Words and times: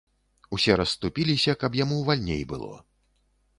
Усе 0.55 0.77
расступіліся, 0.81 1.55
каб 1.65 1.71
яму 1.83 2.01
вальней 2.09 2.43
было. 2.55 2.73